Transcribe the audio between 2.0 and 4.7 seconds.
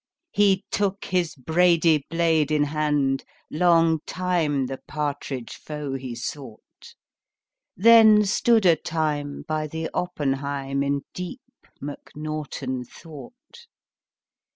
blade in hand; Long time